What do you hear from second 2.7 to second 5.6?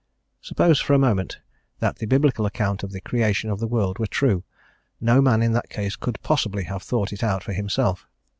of the creation of the world were true, no man in